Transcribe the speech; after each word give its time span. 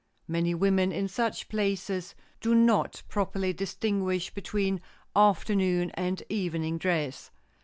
Many 0.27 0.55
women 0.55 0.91
in 0.91 1.07
such 1.07 1.47
places 1.47 2.15
do 2.39 2.55
not 2.55 3.03
properly 3.07 3.53
distinguish 3.53 4.33
between 4.33 4.81
afternoon 5.15 5.91
and 5.91 6.23
evening 6.27 6.79
dress. 6.79 7.29